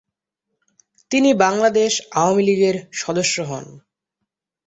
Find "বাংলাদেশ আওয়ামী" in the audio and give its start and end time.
1.33-2.43